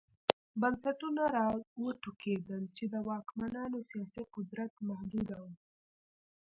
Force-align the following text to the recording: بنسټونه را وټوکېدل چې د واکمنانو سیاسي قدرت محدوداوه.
بنسټونه 0.61 1.23
را 1.37 1.45
وټوکېدل 1.83 2.63
چې 2.77 2.83
د 2.93 2.95
واکمنانو 3.09 3.77
سیاسي 3.89 4.23
قدرت 4.35 4.73
محدوداوه. 4.89 5.53